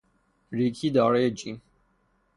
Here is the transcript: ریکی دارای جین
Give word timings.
ریکی 0.51 0.89
دارای 0.91 1.31
جین 1.31 1.61